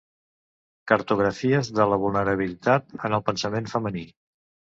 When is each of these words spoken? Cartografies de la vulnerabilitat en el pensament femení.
Cartografies 0.91 1.69
de 1.81 1.85
la 1.91 1.99
vulnerabilitat 2.05 2.97
en 3.09 3.17
el 3.19 3.23
pensament 3.27 3.69
femení. 3.77 4.05